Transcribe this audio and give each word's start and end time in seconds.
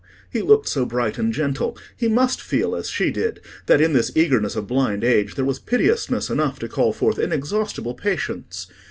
He 0.31 0.41
looked 0.41 0.67
so 0.67 0.83
bright 0.83 1.19
and 1.19 1.31
gentle: 1.31 1.77
he 1.95 2.07
must 2.07 2.41
feel, 2.41 2.75
as 2.75 2.89
she 2.89 3.11
did, 3.11 3.39
that 3.67 3.79
in 3.79 3.93
this 3.93 4.11
eagerness 4.17 4.55
of 4.55 4.65
blind 4.65 5.03
age 5.03 5.35
there 5.35 5.45
was 5.45 5.59
piteousness 5.59 6.27
enough 6.31 6.57
to 6.57 6.67
call 6.67 6.91
forth 6.91 7.19
inexhaustible 7.19 7.93
patience. 7.93 8.65